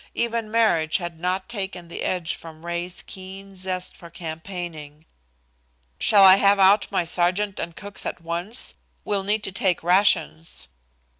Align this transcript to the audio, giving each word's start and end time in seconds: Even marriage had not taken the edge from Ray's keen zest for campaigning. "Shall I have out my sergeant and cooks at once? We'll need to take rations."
Even 0.15 0.49
marriage 0.49 0.97
had 0.97 1.19
not 1.19 1.47
taken 1.47 1.87
the 1.87 2.01
edge 2.01 2.33
from 2.33 2.65
Ray's 2.65 3.03
keen 3.03 3.55
zest 3.55 3.95
for 3.95 4.09
campaigning. 4.09 5.05
"Shall 5.99 6.23
I 6.23 6.37
have 6.37 6.57
out 6.57 6.91
my 6.91 7.03
sergeant 7.03 7.59
and 7.59 7.75
cooks 7.75 8.03
at 8.03 8.19
once? 8.19 8.73
We'll 9.05 9.21
need 9.21 9.43
to 9.43 9.51
take 9.51 9.83
rations." 9.83 10.67